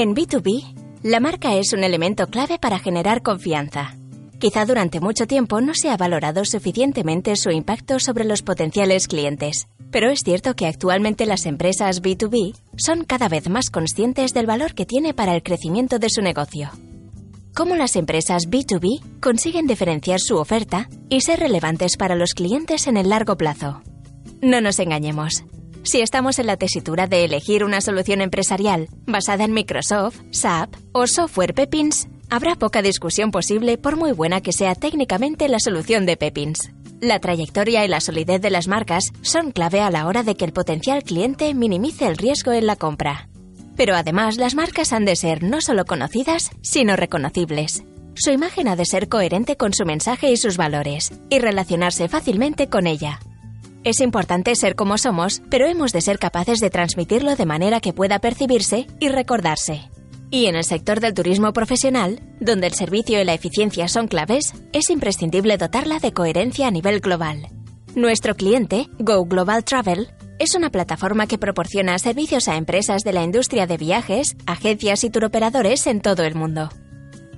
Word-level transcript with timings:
En 0.00 0.14
B2B, 0.14 0.62
la 1.02 1.18
marca 1.18 1.56
es 1.56 1.72
un 1.72 1.82
elemento 1.82 2.28
clave 2.28 2.60
para 2.60 2.78
generar 2.78 3.20
confianza. 3.20 3.96
Quizá 4.38 4.64
durante 4.64 5.00
mucho 5.00 5.26
tiempo 5.26 5.60
no 5.60 5.72
se 5.74 5.90
ha 5.90 5.96
valorado 5.96 6.44
suficientemente 6.44 7.34
su 7.34 7.50
impacto 7.50 7.98
sobre 7.98 8.24
los 8.24 8.42
potenciales 8.42 9.08
clientes, 9.08 9.66
pero 9.90 10.08
es 10.08 10.20
cierto 10.24 10.54
que 10.54 10.68
actualmente 10.68 11.26
las 11.26 11.46
empresas 11.46 12.00
B2B 12.00 12.54
son 12.76 13.02
cada 13.02 13.28
vez 13.28 13.48
más 13.48 13.70
conscientes 13.70 14.32
del 14.32 14.46
valor 14.46 14.74
que 14.74 14.86
tiene 14.86 15.14
para 15.14 15.34
el 15.34 15.42
crecimiento 15.42 15.98
de 15.98 16.10
su 16.10 16.22
negocio. 16.22 16.70
¿Cómo 17.52 17.74
las 17.74 17.96
empresas 17.96 18.48
B2B 18.48 19.20
consiguen 19.20 19.66
diferenciar 19.66 20.20
su 20.20 20.36
oferta 20.36 20.88
y 21.08 21.22
ser 21.22 21.40
relevantes 21.40 21.96
para 21.96 22.14
los 22.14 22.34
clientes 22.34 22.86
en 22.86 22.98
el 22.98 23.08
largo 23.08 23.36
plazo? 23.36 23.82
No 24.42 24.60
nos 24.60 24.78
engañemos. 24.78 25.42
Si 25.84 26.00
estamos 26.00 26.38
en 26.38 26.46
la 26.46 26.56
tesitura 26.56 27.06
de 27.06 27.24
elegir 27.24 27.64
una 27.64 27.80
solución 27.80 28.20
empresarial 28.20 28.88
basada 29.06 29.44
en 29.44 29.52
Microsoft, 29.52 30.20
SAP 30.30 30.74
o 30.92 31.06
software 31.06 31.54
Pepins, 31.54 32.08
habrá 32.30 32.56
poca 32.56 32.82
discusión 32.82 33.30
posible 33.30 33.78
por 33.78 33.96
muy 33.96 34.12
buena 34.12 34.40
que 34.40 34.52
sea 34.52 34.74
técnicamente 34.74 35.48
la 35.48 35.58
solución 35.58 36.04
de 36.04 36.16
Pepins. 36.16 36.70
La 37.00 37.20
trayectoria 37.20 37.84
y 37.84 37.88
la 37.88 38.00
solidez 38.00 38.40
de 38.40 38.50
las 38.50 38.66
marcas 38.66 39.04
son 39.22 39.52
clave 39.52 39.80
a 39.80 39.90
la 39.90 40.06
hora 40.06 40.24
de 40.24 40.34
que 40.34 40.44
el 40.44 40.52
potencial 40.52 41.04
cliente 41.04 41.54
minimice 41.54 42.06
el 42.06 42.16
riesgo 42.16 42.52
en 42.52 42.66
la 42.66 42.76
compra. 42.76 43.28
Pero 43.76 43.94
además 43.94 44.36
las 44.36 44.56
marcas 44.56 44.92
han 44.92 45.04
de 45.04 45.14
ser 45.14 45.44
no 45.44 45.60
solo 45.60 45.84
conocidas, 45.84 46.50
sino 46.60 46.96
reconocibles. 46.96 47.84
Su 48.14 48.30
imagen 48.30 48.66
ha 48.66 48.74
de 48.74 48.84
ser 48.84 49.08
coherente 49.08 49.56
con 49.56 49.72
su 49.72 49.84
mensaje 49.84 50.32
y 50.32 50.36
sus 50.36 50.56
valores, 50.56 51.12
y 51.30 51.38
relacionarse 51.38 52.08
fácilmente 52.08 52.68
con 52.68 52.88
ella. 52.88 53.20
Es 53.84 54.00
importante 54.00 54.54
ser 54.56 54.74
como 54.74 54.98
somos, 54.98 55.40
pero 55.50 55.66
hemos 55.66 55.92
de 55.92 56.00
ser 56.00 56.18
capaces 56.18 56.58
de 56.58 56.68
transmitirlo 56.68 57.36
de 57.36 57.46
manera 57.46 57.80
que 57.80 57.92
pueda 57.92 58.18
percibirse 58.18 58.86
y 58.98 59.08
recordarse. 59.08 59.88
Y 60.30 60.46
en 60.46 60.56
el 60.56 60.64
sector 60.64 61.00
del 61.00 61.14
turismo 61.14 61.52
profesional, 61.52 62.20
donde 62.40 62.66
el 62.66 62.74
servicio 62.74 63.20
y 63.20 63.24
la 63.24 63.34
eficiencia 63.34 63.88
son 63.88 64.08
claves, 64.08 64.52
es 64.72 64.90
imprescindible 64.90 65.56
dotarla 65.56 66.00
de 66.00 66.12
coherencia 66.12 66.66
a 66.66 66.70
nivel 66.70 67.00
global. 67.00 67.48
Nuestro 67.94 68.34
cliente, 68.34 68.88
Go 68.98 69.24
Global 69.24 69.64
Travel, 69.64 70.08
es 70.38 70.54
una 70.54 70.70
plataforma 70.70 71.26
que 71.26 71.38
proporciona 71.38 71.98
servicios 71.98 72.48
a 72.48 72.56
empresas 72.56 73.02
de 73.02 73.12
la 73.12 73.22
industria 73.22 73.66
de 73.66 73.76
viajes, 73.76 74.36
agencias 74.46 75.02
y 75.04 75.10
turoperadores 75.10 75.86
en 75.86 76.00
todo 76.00 76.24
el 76.24 76.34
mundo. 76.34 76.68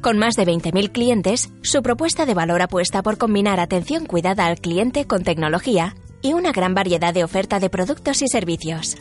Con 0.01 0.19
más 0.19 0.35
de 0.35 0.47
20.000 0.47 0.91
clientes, 0.91 1.51
su 1.63 1.83
propuesta 1.83 2.25
de 2.25 2.35
valor 2.35 2.63
apuesta 2.63 3.03
por 3.03 3.19
combinar 3.19 3.61
atención 3.61 4.07
cuidada 4.07 4.47
al 4.47 4.59
cliente 4.59 5.07
con 5.07 5.23
tecnología 5.23 5.95
y 6.23 6.33
una 6.33 6.53
gran 6.53 6.75
variedad 6.75 7.15
de 7.15 7.25
oferta 7.25 7.61
de 7.61 7.71
productos 7.71 8.23
y 8.23 8.29
servicios. 8.29 8.97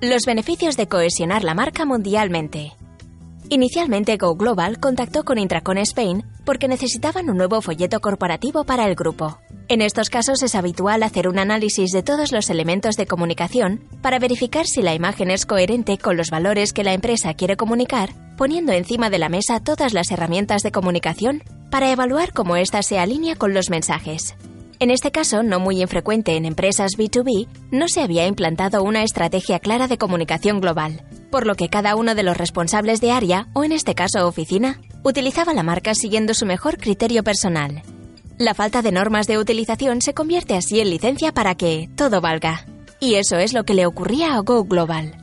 Los 0.00 0.24
beneficios 0.26 0.76
de 0.76 0.88
cohesionar 0.88 1.44
la 1.44 1.54
marca 1.54 1.84
mundialmente. 1.84 2.72
Inicialmente 3.50 4.16
Go 4.16 4.36
Global 4.36 4.80
contactó 4.80 5.24
con 5.24 5.38
Intracon 5.38 5.78
Spain 5.78 6.24
porque 6.44 6.68
necesitaban 6.68 7.28
un 7.28 7.36
nuevo 7.36 7.60
folleto 7.60 8.00
corporativo 8.00 8.64
para 8.64 8.86
el 8.86 8.94
grupo. 8.94 9.38
En 9.68 9.80
estos 9.80 10.10
casos 10.10 10.42
es 10.42 10.54
habitual 10.54 11.02
hacer 11.02 11.28
un 11.28 11.38
análisis 11.38 11.90
de 11.90 12.02
todos 12.02 12.32
los 12.32 12.50
elementos 12.50 12.96
de 12.96 13.06
comunicación 13.06 13.82
para 14.02 14.18
verificar 14.18 14.66
si 14.66 14.82
la 14.82 14.94
imagen 14.94 15.30
es 15.30 15.46
coherente 15.46 15.98
con 15.98 16.16
los 16.16 16.30
valores 16.30 16.72
que 16.72 16.84
la 16.84 16.92
empresa 16.92 17.34
quiere 17.34 17.56
comunicar, 17.56 18.10
poniendo 18.36 18.72
encima 18.72 19.08
de 19.08 19.18
la 19.18 19.28
mesa 19.28 19.60
todas 19.60 19.94
las 19.94 20.10
herramientas 20.10 20.62
de 20.62 20.72
comunicación 20.72 21.42
para 21.70 21.90
evaluar 21.90 22.32
cómo 22.32 22.56
ésta 22.56 22.82
se 22.82 22.98
alinea 22.98 23.36
con 23.36 23.54
los 23.54 23.70
mensajes. 23.70 24.34
En 24.84 24.90
este 24.90 25.10
caso, 25.10 25.42
no 25.42 25.60
muy 25.60 25.80
infrecuente 25.80 26.36
en 26.36 26.44
empresas 26.44 26.90
B2B, 26.98 27.48
no 27.70 27.88
se 27.88 28.02
había 28.02 28.26
implantado 28.26 28.82
una 28.82 29.02
estrategia 29.02 29.58
clara 29.58 29.88
de 29.88 29.96
comunicación 29.96 30.60
global, 30.60 31.00
por 31.30 31.46
lo 31.46 31.54
que 31.54 31.70
cada 31.70 31.96
uno 31.96 32.14
de 32.14 32.22
los 32.22 32.36
responsables 32.36 33.00
de 33.00 33.10
área, 33.10 33.48
o 33.54 33.64
en 33.64 33.72
este 33.72 33.94
caso 33.94 34.28
oficina, 34.28 34.82
utilizaba 35.02 35.54
la 35.54 35.62
marca 35.62 35.94
siguiendo 35.94 36.34
su 36.34 36.44
mejor 36.44 36.76
criterio 36.76 37.24
personal. 37.24 37.82
La 38.36 38.52
falta 38.52 38.82
de 38.82 38.92
normas 38.92 39.26
de 39.26 39.38
utilización 39.38 40.02
se 40.02 40.12
convierte 40.12 40.54
así 40.54 40.80
en 40.80 40.90
licencia 40.90 41.32
para 41.32 41.54
que 41.54 41.88
todo 41.96 42.20
valga. 42.20 42.66
Y 43.00 43.14
eso 43.14 43.38
es 43.38 43.54
lo 43.54 43.64
que 43.64 43.72
le 43.72 43.86
ocurría 43.86 44.34
a 44.34 44.40
Go 44.40 44.64
Global. 44.64 45.16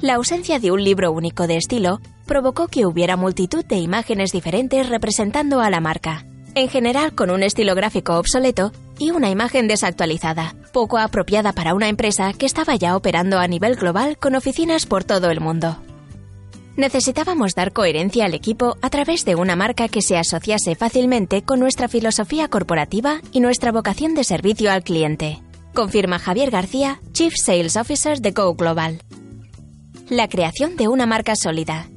La 0.00 0.14
ausencia 0.14 0.60
de 0.60 0.70
un 0.70 0.84
libro 0.84 1.10
único 1.10 1.48
de 1.48 1.56
estilo 1.56 2.00
provocó 2.24 2.68
que 2.68 2.86
hubiera 2.86 3.16
multitud 3.16 3.64
de 3.64 3.78
imágenes 3.78 4.30
diferentes 4.30 4.88
representando 4.88 5.60
a 5.60 5.70
la 5.70 5.80
marca, 5.80 6.24
en 6.54 6.68
general 6.68 7.14
con 7.14 7.30
un 7.30 7.42
estilo 7.42 7.74
gráfico 7.74 8.18
obsoleto 8.18 8.72
y 8.98 9.10
una 9.10 9.30
imagen 9.30 9.68
desactualizada, 9.68 10.54
poco 10.72 10.98
apropiada 10.98 11.52
para 11.52 11.74
una 11.74 11.88
empresa 11.88 12.32
que 12.32 12.46
estaba 12.46 12.76
ya 12.76 12.96
operando 12.96 13.38
a 13.38 13.46
nivel 13.46 13.76
global 13.76 14.18
con 14.18 14.34
oficinas 14.34 14.86
por 14.86 15.04
todo 15.04 15.30
el 15.30 15.40
mundo. 15.40 15.78
Necesitábamos 16.76 17.54
dar 17.54 17.72
coherencia 17.72 18.24
al 18.24 18.34
equipo 18.34 18.76
a 18.82 18.90
través 18.90 19.24
de 19.24 19.34
una 19.34 19.56
marca 19.56 19.88
que 19.88 20.02
se 20.02 20.16
asociase 20.16 20.76
fácilmente 20.76 21.42
con 21.42 21.58
nuestra 21.58 21.88
filosofía 21.88 22.48
corporativa 22.48 23.20
y 23.32 23.40
nuestra 23.40 23.72
vocación 23.72 24.14
de 24.14 24.22
servicio 24.22 24.70
al 24.70 24.84
cliente, 24.84 25.42
confirma 25.74 26.18
Javier 26.18 26.50
García, 26.50 27.00
Chief 27.12 27.32
Sales 27.36 27.76
Officer 27.76 28.20
de 28.20 28.32
Go 28.32 28.54
Global. 28.54 29.00
La 30.08 30.28
creación 30.28 30.76
de 30.76 30.88
una 30.88 31.06
marca 31.06 31.34
sólida. 31.36 31.88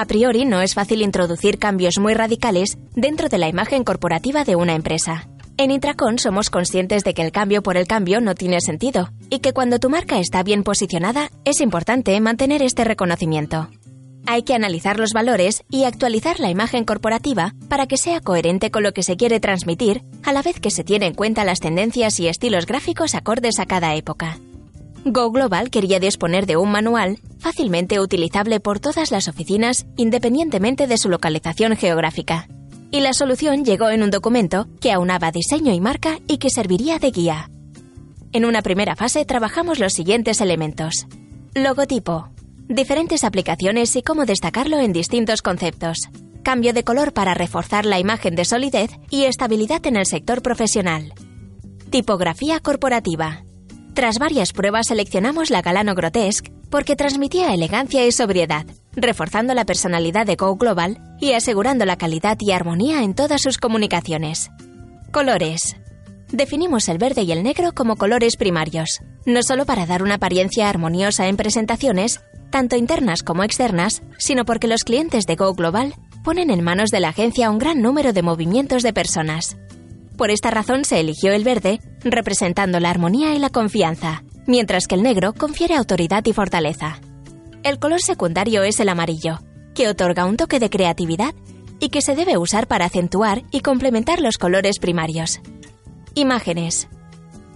A 0.00 0.06
priori 0.06 0.46
no 0.46 0.62
es 0.62 0.72
fácil 0.72 1.02
introducir 1.02 1.58
cambios 1.58 1.98
muy 1.98 2.14
radicales 2.14 2.78
dentro 2.96 3.28
de 3.28 3.36
la 3.36 3.50
imagen 3.50 3.84
corporativa 3.84 4.44
de 4.44 4.56
una 4.56 4.74
empresa. 4.74 5.28
En 5.58 5.70
Intracon 5.70 6.18
somos 6.18 6.48
conscientes 6.48 7.04
de 7.04 7.12
que 7.12 7.20
el 7.20 7.32
cambio 7.32 7.62
por 7.62 7.76
el 7.76 7.86
cambio 7.86 8.22
no 8.22 8.34
tiene 8.34 8.62
sentido 8.62 9.10
y 9.28 9.40
que 9.40 9.52
cuando 9.52 9.78
tu 9.78 9.90
marca 9.90 10.18
está 10.18 10.42
bien 10.42 10.62
posicionada 10.62 11.30
es 11.44 11.60
importante 11.60 12.18
mantener 12.18 12.62
este 12.62 12.84
reconocimiento. 12.84 13.68
Hay 14.26 14.42
que 14.42 14.54
analizar 14.54 14.98
los 14.98 15.12
valores 15.12 15.64
y 15.68 15.84
actualizar 15.84 16.40
la 16.40 16.48
imagen 16.48 16.86
corporativa 16.86 17.52
para 17.68 17.86
que 17.86 17.98
sea 17.98 18.22
coherente 18.22 18.70
con 18.70 18.82
lo 18.82 18.94
que 18.94 19.02
se 19.02 19.18
quiere 19.18 19.38
transmitir, 19.38 20.02
a 20.22 20.32
la 20.32 20.40
vez 20.40 20.60
que 20.60 20.70
se 20.70 20.82
tiene 20.82 21.08
en 21.08 21.14
cuenta 21.14 21.44
las 21.44 21.60
tendencias 21.60 22.18
y 22.20 22.26
estilos 22.26 22.64
gráficos 22.64 23.14
acordes 23.14 23.58
a 23.58 23.66
cada 23.66 23.94
época. 23.96 24.38
Go 25.04 25.30
Global 25.30 25.70
quería 25.70 25.98
disponer 25.98 26.44
de 26.44 26.58
un 26.58 26.70
manual 26.70 27.18
fácilmente 27.38 28.00
utilizable 28.00 28.60
por 28.60 28.80
todas 28.80 29.10
las 29.10 29.28
oficinas 29.28 29.86
independientemente 29.96 30.86
de 30.86 30.98
su 30.98 31.08
localización 31.08 31.74
geográfica. 31.74 32.48
Y 32.90 33.00
la 33.00 33.14
solución 33.14 33.64
llegó 33.64 33.88
en 33.88 34.02
un 34.02 34.10
documento 34.10 34.68
que 34.80 34.92
aunaba 34.92 35.32
diseño 35.32 35.72
y 35.72 35.80
marca 35.80 36.18
y 36.26 36.36
que 36.36 36.50
serviría 36.50 36.98
de 36.98 37.12
guía. 37.12 37.50
En 38.32 38.44
una 38.44 38.60
primera 38.60 38.94
fase 38.94 39.24
trabajamos 39.24 39.78
los 39.78 39.94
siguientes 39.94 40.42
elementos. 40.42 41.06
Logotipo, 41.54 42.28
diferentes 42.68 43.24
aplicaciones 43.24 43.96
y 43.96 44.02
cómo 44.02 44.26
destacarlo 44.26 44.78
en 44.80 44.92
distintos 44.92 45.40
conceptos. 45.40 45.96
Cambio 46.42 46.74
de 46.74 46.84
color 46.84 47.14
para 47.14 47.32
reforzar 47.32 47.86
la 47.86 47.98
imagen 47.98 48.34
de 48.34 48.44
solidez 48.44 48.90
y 49.08 49.24
estabilidad 49.24 49.86
en 49.86 49.96
el 49.96 50.04
sector 50.04 50.42
profesional. 50.42 51.14
Tipografía 51.90 52.60
corporativa. 52.60 53.44
Tras 54.00 54.18
varias 54.18 54.54
pruebas 54.54 54.86
seleccionamos 54.86 55.50
la 55.50 55.60
Galano 55.60 55.94
Grotesque 55.94 56.50
porque 56.70 56.96
transmitía 56.96 57.52
elegancia 57.52 58.06
y 58.06 58.12
sobriedad, 58.12 58.64
reforzando 58.92 59.52
la 59.52 59.66
personalidad 59.66 60.24
de 60.24 60.36
Go 60.36 60.56
Global 60.56 60.96
y 61.20 61.32
asegurando 61.32 61.84
la 61.84 61.98
calidad 61.98 62.38
y 62.40 62.52
armonía 62.52 63.02
en 63.02 63.12
todas 63.12 63.42
sus 63.42 63.58
comunicaciones. 63.58 64.50
Colores. 65.12 65.76
Definimos 66.32 66.88
el 66.88 66.96
verde 66.96 67.24
y 67.24 67.32
el 67.32 67.42
negro 67.42 67.72
como 67.74 67.96
colores 67.96 68.38
primarios, 68.38 69.02
no 69.26 69.42
solo 69.42 69.66
para 69.66 69.84
dar 69.84 70.02
una 70.02 70.14
apariencia 70.14 70.70
armoniosa 70.70 71.28
en 71.28 71.36
presentaciones, 71.36 72.22
tanto 72.50 72.76
internas 72.76 73.22
como 73.22 73.44
externas, 73.44 74.00
sino 74.16 74.46
porque 74.46 74.66
los 74.66 74.84
clientes 74.84 75.26
de 75.26 75.36
Go 75.36 75.52
Global 75.52 75.92
ponen 76.24 76.48
en 76.48 76.64
manos 76.64 76.88
de 76.88 77.00
la 77.00 77.10
agencia 77.10 77.50
un 77.50 77.58
gran 77.58 77.82
número 77.82 78.14
de 78.14 78.22
movimientos 78.22 78.82
de 78.82 78.94
personas. 78.94 79.58
Por 80.16 80.30
esta 80.30 80.50
razón 80.50 80.86
se 80.86 81.00
eligió 81.00 81.32
el 81.32 81.44
verde, 81.44 81.80
representando 82.02 82.80
la 82.80 82.90
armonía 82.90 83.34
y 83.34 83.38
la 83.38 83.50
confianza, 83.50 84.22
mientras 84.46 84.86
que 84.86 84.94
el 84.94 85.02
negro 85.02 85.32
confiere 85.32 85.76
autoridad 85.76 86.24
y 86.26 86.32
fortaleza. 86.32 87.00
El 87.62 87.78
color 87.78 88.00
secundario 88.00 88.62
es 88.62 88.80
el 88.80 88.88
amarillo, 88.88 89.40
que 89.74 89.88
otorga 89.88 90.26
un 90.26 90.36
toque 90.36 90.60
de 90.60 90.70
creatividad 90.70 91.34
y 91.78 91.88
que 91.88 92.02
se 92.02 92.14
debe 92.14 92.38
usar 92.38 92.66
para 92.66 92.86
acentuar 92.86 93.42
y 93.50 93.60
complementar 93.60 94.20
los 94.20 94.38
colores 94.38 94.78
primarios. 94.78 95.40
Imágenes. 96.14 96.88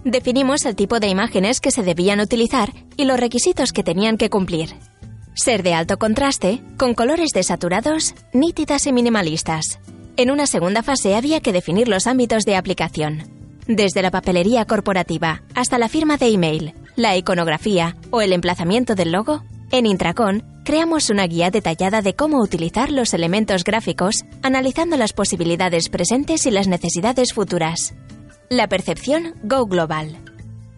Definimos 0.03 0.65
el 0.65 0.75
tipo 0.75 0.99
de 0.99 1.07
imágenes 1.07 1.59
que 1.59 1.71
se 1.71 1.83
debían 1.83 2.19
utilizar 2.19 2.73
y 2.97 3.05
los 3.05 3.19
requisitos 3.19 3.71
que 3.71 3.83
tenían 3.83 4.17
que 4.17 4.29
cumplir. 4.29 4.75
Ser 5.33 5.63
de 5.63 5.73
alto 5.73 5.97
contraste, 5.97 6.61
con 6.77 6.93
colores 6.93 7.31
desaturados, 7.33 8.15
nítidas 8.31 8.87
y 8.87 8.93
minimalistas. 8.93 9.79
En 10.15 10.31
una 10.31 10.47
segunda 10.47 10.81
fase 10.81 11.15
había 11.15 11.41
que 11.41 11.51
definir 11.51 11.87
los 11.87 12.07
ámbitos 12.07 12.45
de 12.45 12.55
aplicación. 12.55 13.34
Desde 13.67 14.03
la 14.03 14.11
papelería 14.11 14.65
corporativa 14.65 15.41
hasta 15.55 15.79
la 15.79 15.89
firma 15.89 16.17
de 16.17 16.27
email, 16.27 16.73
la 16.95 17.17
iconografía 17.17 17.97
o 18.11 18.21
el 18.21 18.31
emplazamiento 18.31 18.93
del 18.93 19.11
logo, 19.11 19.43
en 19.71 19.87
Intracon 19.87 20.43
creamos 20.63 21.09
una 21.09 21.25
guía 21.25 21.49
detallada 21.49 22.01
de 22.03 22.15
cómo 22.15 22.41
utilizar 22.41 22.91
los 22.91 23.13
elementos 23.15 23.63
gráficos, 23.63 24.23
analizando 24.43 24.97
las 24.97 25.13
posibilidades 25.13 25.89
presentes 25.89 26.45
y 26.45 26.51
las 26.51 26.67
necesidades 26.67 27.33
futuras. 27.33 27.95
La 28.49 28.67
percepción 28.67 29.33
Go 29.43 29.65
Global. 29.65 30.15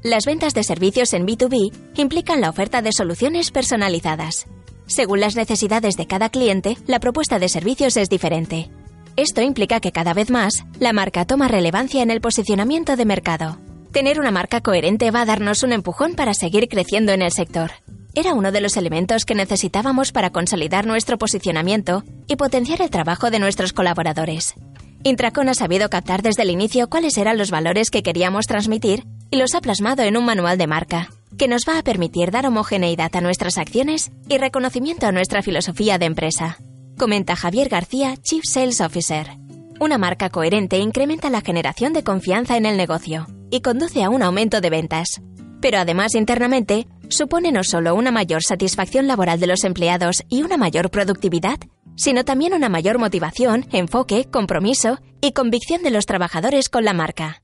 Las 0.02 0.26
ventas 0.26 0.54
de 0.54 0.64
servicios 0.64 1.14
en 1.14 1.28
B2B 1.28 1.74
implican 1.96 2.40
la 2.40 2.50
oferta 2.50 2.82
de 2.82 2.94
soluciones 2.94 3.52
personalizadas. 3.52 4.48
Según 4.86 5.20
las 5.20 5.36
necesidades 5.36 5.98
de 5.98 6.08
cada 6.08 6.30
cliente, 6.30 6.78
la 6.88 7.02
propuesta 7.02 7.40
de 7.40 7.50
servicios 7.50 7.98
es 7.98 8.08
diferente. 8.08 8.70
Esto 9.18 9.42
implica 9.42 9.80
que 9.80 9.92
cada 9.92 10.14
vez 10.14 10.30
más 10.30 10.64
la 10.80 10.94
marca 10.94 11.26
toma 11.26 11.48
relevancia 11.48 12.04
en 12.04 12.12
el 12.12 12.22
posicionamiento 12.22 12.96
de 12.96 13.04
mercado. 13.04 13.58
Tener 13.92 14.20
una 14.20 14.30
marca 14.30 14.62
coherente 14.62 15.10
va 15.10 15.22
a 15.22 15.26
darnos 15.26 15.64
un 15.64 15.74
empujón 15.74 16.14
para 16.14 16.36
seguir 16.36 16.68
creciendo 16.68 17.14
en 17.14 17.24
el 17.24 17.32
sector. 17.32 17.72
Era 18.14 18.36
uno 18.36 18.52
de 18.52 18.62
los 18.62 18.78
elementos 18.78 19.26
que 19.26 19.34
necesitábamos 19.34 20.12
para 20.12 20.30
consolidar 20.30 20.86
nuestro 20.86 21.18
posicionamiento 21.18 22.04
y 22.28 22.36
potenciar 22.36 22.80
el 22.84 22.92
trabajo 22.92 23.32
de 23.32 23.40
nuestros 23.40 23.74
colaboradores. 23.74 24.54
Intracon 25.02 25.50
ha 25.50 25.56
sabido 25.56 25.90
captar 25.90 26.22
desde 26.22 26.44
el 26.44 26.52
inicio 26.52 26.88
cuáles 26.88 27.18
eran 27.18 27.40
los 27.40 27.50
valores 27.50 27.90
que 27.90 28.04
queríamos 28.04 28.46
transmitir 28.46 29.04
y 29.32 29.38
los 29.38 29.56
ha 29.56 29.62
plasmado 29.62 30.04
en 30.04 30.16
un 30.16 30.26
manual 30.26 30.60
de 30.60 30.68
marca, 30.68 31.10
que 31.40 31.48
nos 31.48 31.64
va 31.68 31.80
a 31.80 31.84
permitir 31.84 32.30
dar 32.30 32.46
homogeneidad 32.46 33.16
a 33.16 33.22
nuestras 33.22 33.58
acciones 33.58 34.12
y 34.30 34.38
reconocimiento 34.38 35.08
a 35.08 35.12
nuestra 35.12 35.42
filosofía 35.42 35.98
de 35.98 36.06
empresa 36.06 36.60
comenta 36.98 37.36
Javier 37.36 37.70
García, 37.70 38.16
Chief 38.18 38.44
Sales 38.44 38.82
Officer. 38.82 39.38
Una 39.80 39.98
marca 39.98 40.30
coherente 40.30 40.80
incrementa 40.80 41.30
la 41.30 41.42
generación 41.42 41.94
de 41.94 42.04
confianza 42.04 42.58
en 42.58 42.66
el 42.66 42.76
negocio 42.76 43.28
y 43.52 43.62
conduce 43.62 44.04
a 44.04 44.10
un 44.10 44.24
aumento 44.24 44.60
de 44.60 44.70
ventas. 44.70 45.22
Pero 45.62 45.78
además 45.78 46.16
internamente, 46.16 46.88
supone 47.10 47.52
no 47.52 47.64
solo 47.64 47.96
una 47.96 48.12
mayor 48.12 48.44
satisfacción 48.44 49.08
laboral 49.08 49.40
de 49.40 49.48
los 49.48 49.64
empleados 49.64 50.24
y 50.28 50.42
una 50.42 50.58
mayor 50.58 50.90
productividad, 50.90 51.60
sino 51.96 52.26
también 52.26 52.54
una 52.54 52.70
mayor 52.70 53.00
motivación, 53.00 53.66
enfoque, 53.72 54.26
compromiso 54.26 55.00
y 55.22 55.32
convicción 55.32 55.84
de 55.84 55.92
los 55.92 56.06
trabajadores 56.06 56.70
con 56.70 56.84
la 56.84 56.94
marca. 56.94 57.42